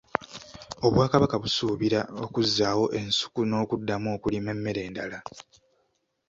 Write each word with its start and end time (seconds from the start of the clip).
Obwakabaka 0.85 1.35
busuubira 1.43 1.99
okuzzaawo 2.25 2.85
ensuku 2.99 3.39
n’okuddamu 3.49 4.07
okulima 4.15 4.49
emmere 4.55 4.79
endala. 4.87 5.19